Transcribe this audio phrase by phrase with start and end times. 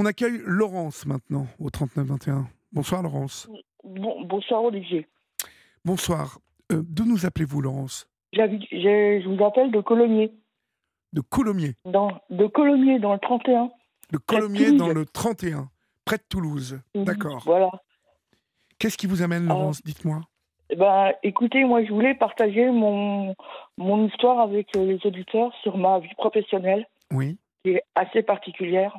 [0.00, 2.46] On accueille Laurence maintenant au 3921.
[2.70, 3.50] Bonsoir Laurence.
[3.82, 5.08] bonsoir Olivier.
[5.84, 6.38] Bonsoir.
[6.70, 8.08] Euh, D'où nous appelez-vous Laurence?
[8.32, 10.32] Je vous appelle de Colomiers.
[11.12, 13.72] De Colomiers dans, De Colomiers dans le 31.
[14.12, 15.68] De Colomiers dans le 31,
[16.04, 16.80] près de Toulouse.
[16.94, 17.42] D'accord.
[17.44, 17.70] Voilà.
[18.78, 19.82] Qu'est-ce qui vous amène Laurence?
[19.82, 20.20] Dites-moi.
[20.70, 23.34] Eh ben, écoutez, moi je voulais partager mon,
[23.76, 26.86] mon histoire avec euh, les auditeurs sur ma vie professionnelle.
[27.10, 27.36] Oui.
[27.64, 28.96] Qui est assez particulière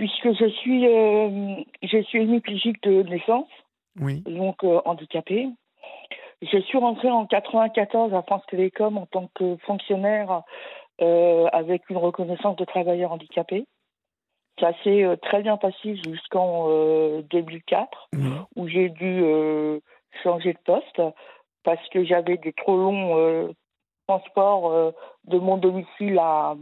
[0.00, 3.50] puisque je suis, euh, je suis hémiplégique de naissance,
[4.00, 4.22] oui.
[4.22, 5.46] donc euh, handicapée.
[6.40, 10.40] Je suis rentrée en 94 à France Télécom en tant que fonctionnaire
[11.02, 13.66] euh, avec une reconnaissance de travailleur handicapé.
[14.58, 16.68] Ça s'est très bien passé jusqu'en
[17.30, 18.08] 2004,
[18.56, 19.22] où j'ai dû
[20.22, 21.02] changer de poste
[21.62, 23.54] parce que j'avais des trop longs
[24.06, 24.92] transports
[25.24, 26.56] de mon domicile à,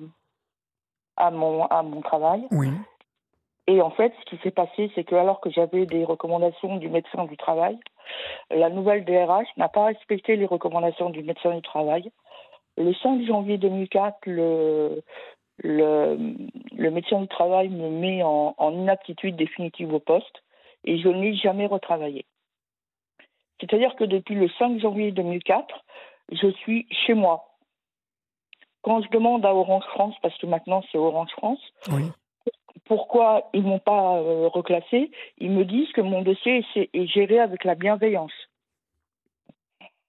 [1.16, 2.46] à, mon, à mon travail.
[2.50, 2.68] Oui.
[3.68, 6.88] Et en fait, ce qui s'est passé, c'est que alors que j'avais des recommandations du
[6.88, 7.78] médecin du travail,
[8.50, 12.10] la nouvelle DRH n'a pas respecté les recommandations du médecin du travail.
[12.78, 15.02] Le 5 janvier 2004, le,
[16.78, 20.42] médecin du travail me met en, inaptitude définitive au poste
[20.84, 22.24] et je n'ai jamais retravaillé.
[23.60, 25.84] C'est-à-dire que depuis le 5 janvier 2004,
[26.32, 27.44] je suis chez moi.
[28.80, 31.60] Quand je demande à Orange France, parce que maintenant c'est Orange France,
[32.84, 37.64] pourquoi ils m'ont pas euh, reclassé, ils me disent que mon dossier est, géré avec
[37.64, 38.32] la bienveillance.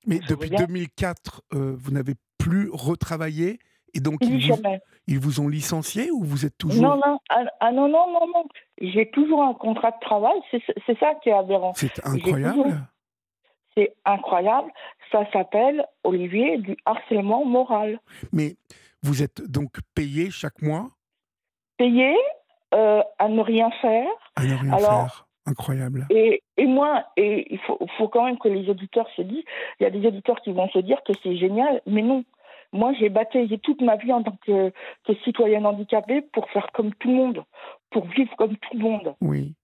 [0.05, 3.59] Mais depuis 2004, euh, vous n'avez plus retravaillé
[3.93, 4.61] et donc ils vous,
[5.07, 8.27] ils vous, ont licencié ou vous êtes toujours Non non ah, ah non non non
[8.27, 8.45] non,
[8.79, 11.73] j'ai toujours un contrat de travail, c'est ça qui est aberrant.
[11.75, 12.87] C'est incroyable.
[13.75, 14.71] C'est incroyable.
[15.11, 17.99] Ça s'appelle Olivier du harcèlement moral.
[18.31, 18.57] Mais
[19.01, 20.89] vous êtes donc payé chaque mois?
[21.77, 22.15] Payé
[22.73, 24.07] euh, à ne rien faire.
[24.35, 25.25] À ne rien faire.
[25.45, 26.05] Incroyable.
[26.11, 29.43] Et, et moi, et il faut, faut, quand même que les auditeurs se disent,
[29.79, 32.23] il y a des auditeurs qui vont se dire que c'est génial, mais non.
[32.71, 34.71] Moi, j'ai bataillé toute ma vie en tant que,
[35.05, 37.43] que, citoyenne handicapée pour faire comme tout le monde,
[37.89, 39.15] pour vivre comme tout le monde.
[39.21, 39.55] Oui.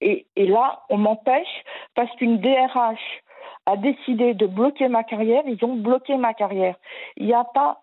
[0.00, 1.64] Et, et là, on m'empêche
[1.94, 3.22] parce qu'une DRH
[3.66, 5.44] a décidé de bloquer ma carrière.
[5.46, 6.74] Ils ont bloqué ma carrière.
[7.16, 7.82] Il n'y a pas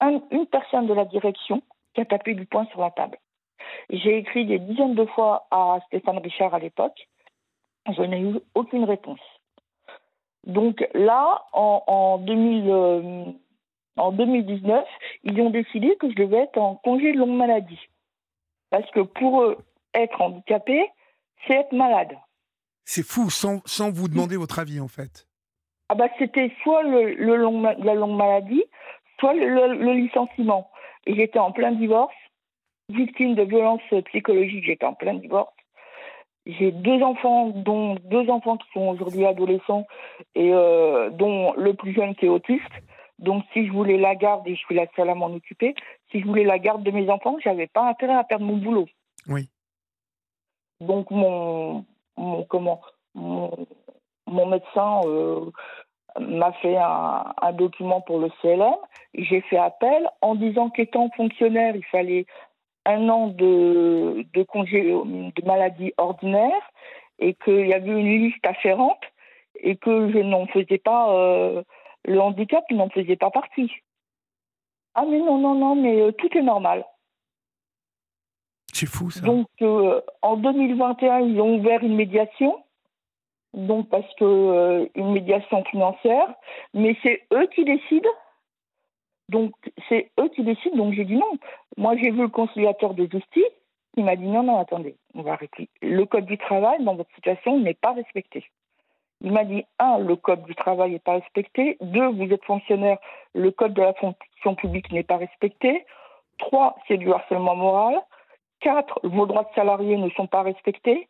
[0.00, 1.62] une personne de la direction
[1.94, 3.16] qui a tapé du poing sur la table.
[3.90, 7.08] J'ai écrit des dizaines de fois à Stéphane Richard à l'époque.
[7.86, 9.20] Je n'ai eu aucune réponse.
[10.46, 13.24] Donc là, en, en, 2000, euh,
[13.96, 14.84] en 2019,
[15.24, 17.80] ils ont décidé que je devais être en congé de longue maladie.
[18.70, 19.58] Parce que pour eux,
[19.94, 20.86] être handicapé,
[21.46, 22.16] c'est être malade.
[22.84, 25.26] C'est fou, sans, sans, vous demander votre avis en fait.
[25.90, 28.64] Ah bah c'était soit le, le long, la longue maladie,
[29.20, 30.70] soit le, le licenciement.
[31.06, 32.14] J'étais en plein divorce
[32.88, 35.52] victime de violences psychologiques, j'étais en plein divorce.
[36.46, 39.86] J'ai deux enfants, dont deux enfants qui sont aujourd'hui adolescents
[40.34, 42.64] et euh, dont le plus jeune qui est autiste.
[43.18, 45.74] Donc, si je voulais la garde, et je suis la seule à m'en occuper,
[46.10, 48.86] si je voulais la garde de mes enfants, j'avais pas intérêt à perdre mon boulot.
[49.26, 49.50] Oui.
[50.80, 51.84] Donc, mon,
[52.16, 52.80] mon comment,
[53.14, 53.50] mon,
[54.26, 55.50] mon médecin euh,
[56.18, 58.76] m'a fait un, un, document pour le CLM.
[59.14, 62.24] J'ai fait appel en disant qu'étant fonctionnaire, il fallait
[62.86, 66.70] un an de, de congé de maladie ordinaire
[67.18, 69.02] et qu'il y avait une liste afférente
[69.60, 71.62] et que je n'en faisais pas, euh,
[72.04, 73.70] le handicap n'en faisait pas partie.
[74.94, 76.84] Ah mais non, non, non, mais euh, tout est normal.
[78.72, 79.24] C'est fou ça.
[79.24, 82.62] Donc euh, en 2021, ils ont ouvert une médiation,
[83.54, 86.32] donc parce que une médiation financière,
[86.74, 88.10] mais c'est eux qui décident
[89.28, 89.52] donc,
[89.88, 90.76] c'est eux qui décident.
[90.76, 91.38] Donc, j'ai dit non.
[91.76, 93.44] Moi, j'ai vu le conciliateur de justice
[93.94, 95.68] qui m'a dit non, non, attendez, on va arrêter.
[95.82, 98.44] Le code du travail, dans votre situation, n'est pas respecté.
[99.20, 101.76] Il m'a dit un, le code du travail n'est pas respecté.
[101.80, 102.98] Deux, vous êtes fonctionnaire,
[103.34, 105.84] le code de la fonction publique n'est pas respecté.
[106.38, 108.00] Trois, c'est du harcèlement moral.
[108.60, 111.08] Quatre, vos droits de salarié ne sont pas respectés.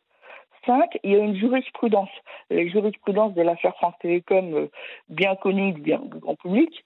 [0.67, 2.11] Cinq, il y a une jurisprudence.
[2.51, 4.71] La jurisprudence de l'affaire France Télécom, euh,
[5.09, 6.85] bien connue du grand public,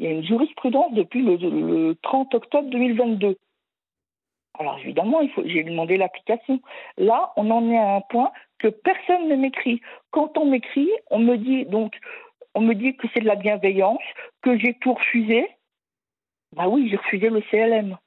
[0.00, 3.36] il y a une jurisprudence depuis le, 30 octobre 2022.
[4.58, 6.60] Alors évidemment, j'ai demandé l'application.
[6.96, 9.82] Là, on en est à un point que personne ne m'écrit.
[10.10, 11.94] Quand on m'écrit, on me dit donc,
[12.54, 14.02] on me dit que c'est de la bienveillance,
[14.42, 15.46] que j'ai tout refusé.
[16.56, 17.98] Bah oui, j'ai refusé le CLM.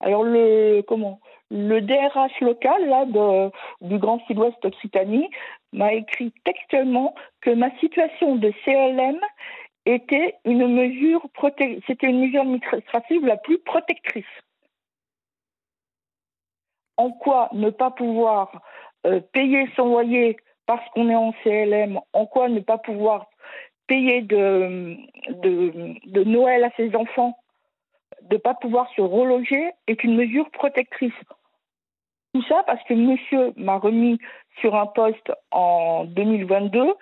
[0.00, 3.50] Alors le comment le DRH local là
[3.80, 5.30] du Grand Sud-Ouest Occitanie
[5.72, 9.18] m'a écrit textuellement que ma situation de CLM
[9.86, 11.26] était une mesure
[11.86, 14.24] c'était une mesure administrative la plus protectrice.
[16.96, 18.62] en quoi ne pas pouvoir
[19.06, 20.36] euh, payer son loyer
[20.66, 23.26] parce qu'on est en CLM, en quoi ne pas pouvoir
[23.86, 24.96] payer de,
[25.28, 27.36] de, Noël à ses enfants,
[28.22, 31.12] de ne pas pouvoir se reloger est une mesure protectrice.
[32.32, 34.18] Tout ça parce que monsieur m'a remis
[34.60, 36.94] sur un poste en 2022,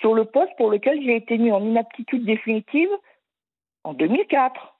[0.00, 2.90] sur le poste pour lequel j'ai été mis en inaptitude définitive
[3.84, 4.76] en 2004.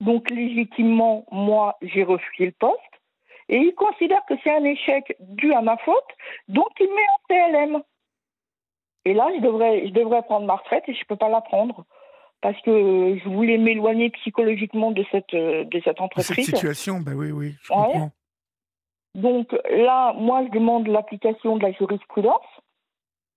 [0.00, 2.80] Donc légitimement, moi, j'ai refusé le poste.
[3.48, 6.04] Et il considère que c'est un échec dû à ma faute,
[6.48, 7.82] donc il met en PLM.
[9.06, 11.40] Et là, je devrais, je devrais prendre ma retraite et je ne peux pas la
[11.40, 11.86] prendre
[12.40, 16.26] parce que je voulais m'éloigner psychologiquement de cette, de cette entreprise.
[16.26, 18.10] Cette situation, ben oui, oui, je comprends.
[19.14, 22.46] Donc là, moi, je demande l'application de la jurisprudence.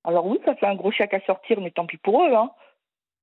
[0.03, 2.33] Alors oui, ça fait un gros chèque à sortir, mais tant pis pour eux.
[2.33, 2.51] Hein.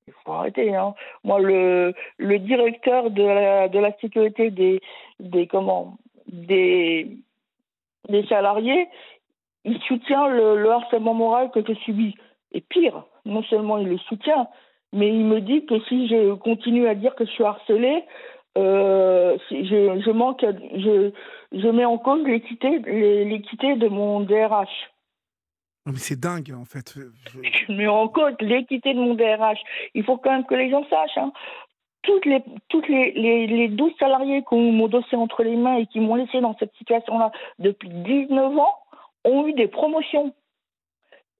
[0.06, 0.74] Il faut arrêter.
[0.74, 0.94] Hein.
[1.24, 4.80] Moi, le, le directeur de la, de la sécurité des,
[5.20, 5.98] des, comment,
[6.28, 7.08] des,
[8.08, 8.88] des salariés,
[9.64, 12.16] il soutient le, harcèlement moral que je subis.
[12.52, 14.48] Et pire, non seulement il le soutient,
[14.94, 18.04] mais il me dit que si je continue à dire que je suis harcelée,
[18.56, 21.10] euh, je, je, manque, je,
[21.52, 22.78] je mets en cause l'équité
[23.76, 24.90] de mon DRH.
[25.92, 26.94] Mais c'est dingue, en fait.
[26.96, 29.58] Je mets en cause l'équité de mon DRH.
[29.94, 31.18] Il faut quand même que les gens sachent.
[31.18, 31.32] Hein
[32.02, 33.12] toutes les, toutes les,
[33.46, 36.56] les, 12 salariés qui ont mon dossier entre les mains et qui m'ont laissé dans
[36.58, 38.74] cette situation-là depuis 19 ans
[39.24, 40.34] ont eu des promotions.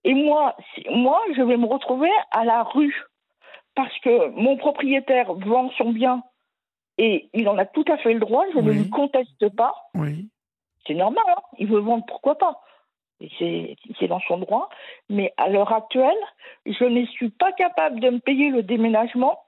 [0.03, 0.55] Et moi,
[0.91, 2.95] moi, je vais me retrouver à la rue
[3.75, 6.23] parce que mon propriétaire vend son bien
[6.97, 9.73] et il en a tout à fait le droit, je ne lui conteste pas.
[9.95, 10.29] Oui.
[10.85, 11.41] C'est normal, hein.
[11.57, 12.61] il veut vendre, pourquoi pas?
[13.37, 14.69] C'est dans son droit.
[15.09, 16.17] Mais à l'heure actuelle,
[16.65, 19.39] je ne suis pas capable de me payer le déménagement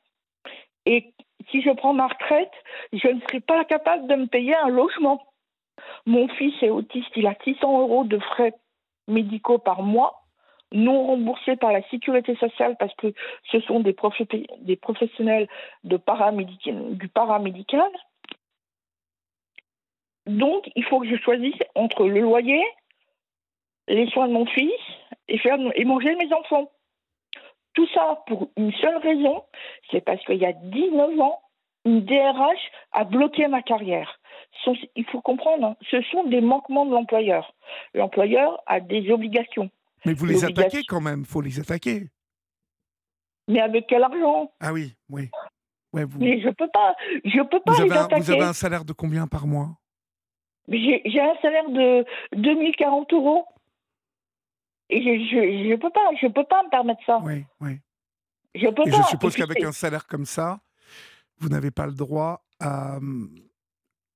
[0.86, 1.14] et
[1.50, 2.52] si je prends ma retraite,
[2.94, 5.22] je ne serai pas capable de me payer un logement.
[6.06, 8.54] Mon fils est autiste, il a 600 euros de frais
[9.08, 10.24] médicaux par mois,
[10.72, 13.14] non remboursés par la sécurité sociale parce que
[13.52, 13.96] ce sont des,
[14.60, 15.48] des professionnels
[15.84, 16.00] de
[16.94, 17.92] du paramédical.
[20.28, 22.64] Donc, il faut que je choisisse entre le loyer,
[23.94, 24.72] les soins de mon fils
[25.28, 26.72] et, faire, et manger mes enfants.
[27.74, 29.44] Tout ça pour une seule raison,
[29.92, 31.42] c'est parce qu'il y a 19 ans,
[31.86, 34.20] une DRH a bloqué ma carrière.
[34.96, 37.56] Il faut comprendre, hein, ce sont des manquements de l'employeur.
[37.94, 39.70] L'employeur a des obligations.
[40.06, 42.10] Mais vous les attaquez quand même, faut les attaquer.
[43.48, 44.52] Mais avec quel argent?
[44.60, 45.30] Ah oui, oui.
[45.94, 46.20] Ouais, vous...
[46.20, 46.96] Mais je peux pas,
[47.26, 48.22] je peux pas les attaquer.
[48.22, 49.70] Vous avez un salaire de combien par mois?
[50.68, 53.46] J'ai un salaire de 2040 euros.
[54.92, 57.20] Et je ne peux pas, je peux pas me permettre ça.
[57.24, 57.80] Oui, oui.
[58.54, 60.60] Je peux et je suppose qu'avec un salaire comme ça,
[61.38, 63.34] vous n'avez pas le droit à hum,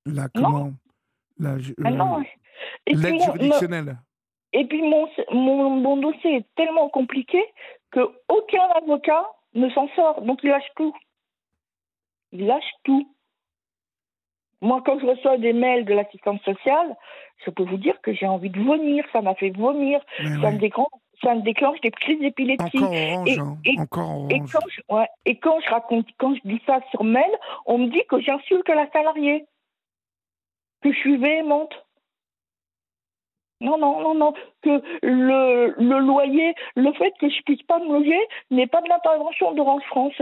[0.06, 0.74] la comment
[1.40, 2.24] la, ah euh,
[2.88, 3.98] l'aide juridictionnelle.
[4.54, 7.42] Et puis mon, mon, mon, dossier est tellement compliqué
[7.92, 8.00] que
[8.30, 10.96] aucun avocat ne s'en sort, donc il lâche tout.
[12.32, 13.15] Il lâche tout.
[14.62, 16.96] Moi, quand je reçois des mails de l'assistance sociale,
[17.46, 19.04] je peux vous dire que j'ai envie de vomir.
[19.12, 20.00] Ça m'a fait vomir.
[20.42, 20.88] Ça, me déclenche,
[21.22, 22.78] ça me déclenche des crises d'épilepsie.
[22.78, 23.58] Encore orange, hein.
[23.66, 24.32] et, Encore orange.
[24.32, 27.32] Et quand, je, ouais, et quand je raconte, quand je dis ça sur mail,
[27.66, 29.46] on me dit que j'insulte la salariée,
[30.82, 31.74] que je suis véhémente.
[33.62, 34.34] Non, non, non, non,
[34.64, 38.20] que le, le loyer, le fait que je puisse pas me loger
[38.52, 40.22] n'est pas de l'intervention d'Orange France.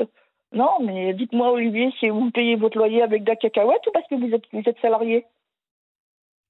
[0.54, 4.08] Non, mais dites-moi, Olivier, si vous payez votre loyer avec de la cacahuète ou parce
[4.08, 5.26] que vous êtes, vous êtes salarié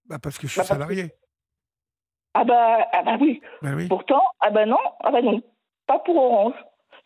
[0.06, 1.14] bah Parce que je suis bah, salarié.
[2.34, 3.18] Ah bah, ah bah,
[3.62, 3.88] bah oui.
[3.88, 5.42] Pourtant, ah bah non, ah bah non.
[5.88, 6.56] Pas pour Orange.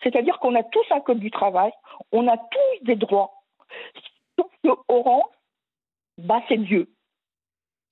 [0.01, 1.71] C'est-à-dire qu'on a tous un code du travail,
[2.11, 3.31] on a tous des droits.
[4.37, 5.29] Sauf que Orange,
[6.17, 6.89] bah c'est Dieu.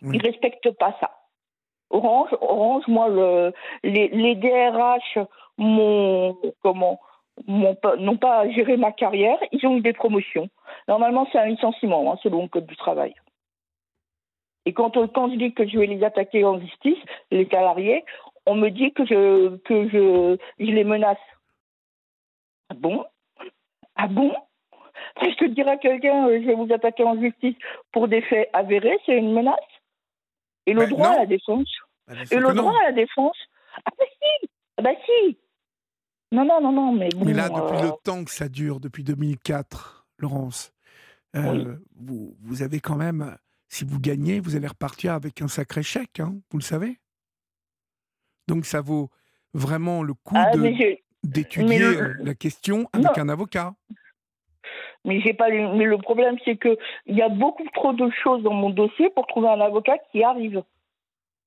[0.02, 1.12] Il ne respecte pas ça.
[1.90, 5.20] Orange, Orange, moi, le, les, les DRH
[5.58, 7.00] m'ont comment
[7.48, 10.50] n'ont pas géré ma carrière, ils ont eu des promotions.
[10.88, 13.13] Normalement, c'est un licenciement, hein, selon le Code du travail.
[14.65, 16.98] Et quand, quand je dis que je vais les attaquer en justice,
[17.32, 18.04] les salariés,
[18.46, 21.18] on me dit que je, que je, je les menace.
[22.70, 23.06] Ah bon?
[23.96, 24.34] Ah bon?
[25.22, 27.56] Est-ce que dire à quelqu'un euh, je vais vous attaquer en justice
[27.92, 29.56] pour des faits avérés, c'est une menace?
[30.65, 31.70] Et le ben droit à la défense?
[32.32, 33.38] Et le droit à la défense?
[33.86, 34.50] Ah bah si!
[34.77, 35.38] Ah bah si
[36.32, 39.03] non, non, non, non, mais Mais là, depuis le euh, temps que ça dure, depuis
[39.03, 40.74] 2004, Laurence,
[41.36, 45.84] euh, vous, vous avez quand même, si vous gagnez, vous allez repartir avec un sacré
[45.84, 47.00] chèque, hein, vous le savez
[48.48, 49.10] Donc ça vaut
[49.53, 50.51] vraiment le coup ah,
[51.24, 53.74] d'étudier euh, la question avec un avocat.
[55.05, 55.50] Mais j'ai pas.
[55.50, 59.10] Mais le problème, c'est que il y a beaucoup trop de choses dans mon dossier
[59.12, 60.63] pour trouver un avocat qui arrive.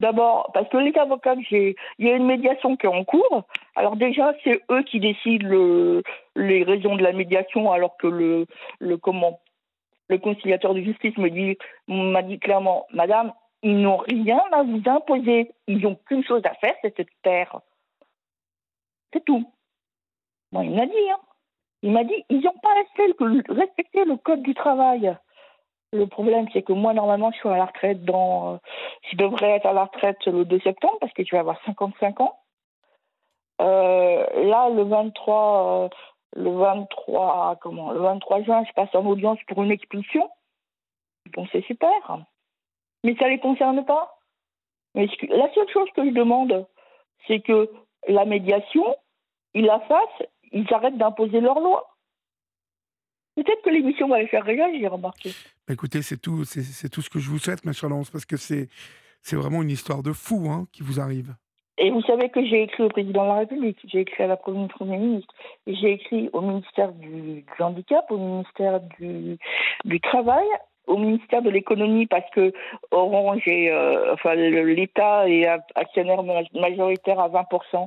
[0.00, 3.44] D'abord, parce que les avocats j'ai, il y a une médiation qui est en cours.
[3.74, 6.02] Alors déjà, c'est eux qui décident le,
[6.36, 8.46] les raisons de la médiation, alors que le,
[8.78, 9.40] le comment,
[10.08, 14.82] le conciliateur de justice me dit, m'a dit clairement, Madame, ils n'ont rien à vous
[14.86, 15.50] imposer.
[15.66, 17.60] Ils n'ont qu'une chose à faire, c'est de taire.
[19.12, 19.50] C'est tout.
[20.52, 21.18] Bon, il m'a dit, hein.
[21.82, 25.16] Il m'a dit, ils n'ont pas respecté le code du travail.
[25.92, 28.54] Le problème, c'est que moi, normalement, je suis à la retraite dans.
[28.54, 28.58] Euh,
[29.10, 32.20] je devrais être à la retraite le 2 septembre parce que je vais avoir 55
[32.20, 32.38] ans.
[33.60, 35.88] Euh, là, le 23, euh,
[36.36, 40.28] le 23, comment, le 23 juin, je passe en audience pour une expulsion.
[41.34, 42.18] Bon, c'est super.
[43.02, 44.18] Mais ça ne les concerne pas.
[44.94, 46.66] La seule chose que je demande,
[47.26, 47.70] c'est que
[48.08, 48.94] la médiation,
[49.54, 51.88] ils la fassent, ils arrêtent d'imposer leur loi.
[53.38, 55.30] Peut-être que l'émission va les faire réagir, remarqué.
[55.68, 58.24] Bah, écoutez, c'est tout, c'est tout ce que je vous souhaite, ma chère Laurence, parce
[58.24, 58.68] que c'est
[59.30, 61.36] vraiment une histoire de fou hein, qui vous arrive.
[61.80, 64.36] Et vous savez que j'ai écrit au président de la République, j'ai écrit à la
[64.36, 65.32] première Premier ministre,
[65.68, 69.38] j'ai écrit au ministère du, handicap, au ministère du,
[69.84, 70.48] du travail,
[70.88, 72.52] au ministère de l'économie parce que
[72.90, 77.86] Orange et euh, enfin l'État est actionnaire majoritaire à 20%.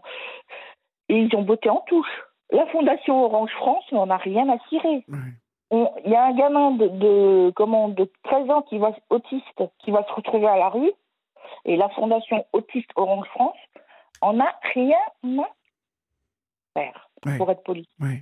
[1.10, 2.08] Et ils ont voté en touche.
[2.52, 5.04] La fondation Orange France n'en a rien à cirer.
[5.72, 9.46] Il y a un gamin de, de, comment, de 13 ans qui va, autiste
[9.80, 10.92] qui va se retrouver à la rue
[11.66, 13.58] et la fondation Autiste Orange France
[14.22, 15.48] en a rien à
[16.74, 17.88] faire, pour être poli.
[18.00, 18.22] Mais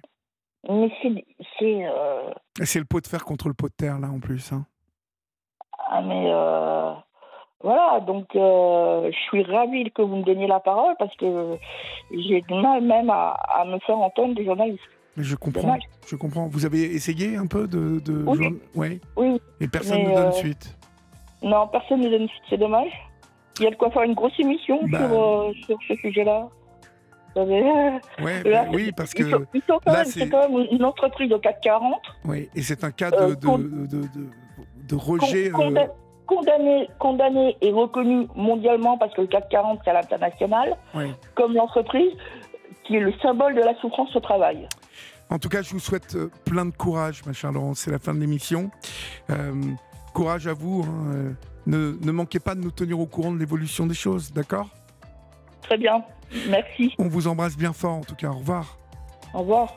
[1.02, 1.88] c'est.
[1.88, 2.32] Euh...
[2.62, 4.52] C'est le pot de fer contre le pot de terre, là, en plus.
[4.52, 4.66] Hein.
[5.90, 6.26] Ah, mais.
[6.28, 6.94] Euh...
[7.62, 11.58] Voilà, donc euh, je suis ravie que vous me donniez la parole parce que
[12.10, 14.80] j'ai du mal même à, me faire entendre des journalistes.
[15.20, 16.48] Mais je comprends, je comprends.
[16.48, 18.00] Vous avez essayé un peu de...
[18.00, 18.24] de
[18.74, 19.02] oui.
[19.18, 19.42] oui.
[19.60, 20.78] Et personne ne donne euh, suite
[21.44, 22.90] Non, personne ne donne suite, c'est dommage.
[23.60, 26.48] Il y a de quoi faire une grosse émission bah, sur, euh, sur ce sujet-là.
[27.36, 29.24] Ouais, bah oui, parce que
[30.06, 32.00] c'est quand même une entreprise de 440.
[32.24, 34.02] Oui, et c'est un cas de, de, de,
[34.88, 35.52] de, rejet
[36.26, 40.78] condamné, condamné et reconnu mondialement, parce que le 440, c'est à l'international,
[41.36, 42.12] comme l'entreprise
[42.86, 44.68] qui est le symbole de la souffrance au travail.
[45.30, 47.82] En tout cas, je vous souhaite euh, plein de courage, ma chère Laurence.
[47.82, 48.72] C'est la fin de l'émission.
[49.30, 49.54] Euh,
[50.14, 50.84] courage à vous.
[50.88, 51.32] Hein, euh,
[51.68, 54.70] ne, ne manquez pas de nous tenir au courant de l'évolution des choses, d'accord?
[55.62, 56.04] Très bien.
[56.50, 56.96] Merci.
[56.98, 58.30] On vous embrasse bien fort, en tout cas.
[58.30, 58.78] Au revoir.
[59.34, 59.68] Au revoir.